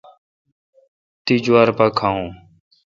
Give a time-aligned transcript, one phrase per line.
[1.23, 2.29] تے°جوار پا کھاوون۔